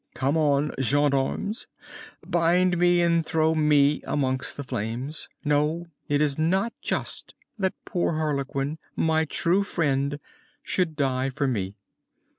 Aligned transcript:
Come 0.15 0.35
on, 0.35 0.71
gendarmes! 0.79 1.67
Bind 2.25 2.75
me 2.79 3.01
and 3.03 3.23
throw 3.23 3.53
me 3.53 4.01
amongst 4.07 4.57
the 4.57 4.63
flames. 4.63 5.29
No, 5.45 5.89
it 6.09 6.21
is 6.21 6.39
not 6.39 6.73
just 6.81 7.35
that 7.59 7.75
poor 7.85 8.13
Harlequin, 8.13 8.79
my 8.95 9.25
true 9.25 9.61
friend, 9.61 10.19
should 10.63 10.95
die 10.95 11.29
for 11.29 11.45
me!" 11.47 11.75